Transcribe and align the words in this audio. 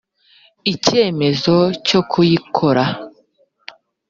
icyemezo 0.73 1.55
cyo 1.87 2.01
kuyikora 2.11 2.83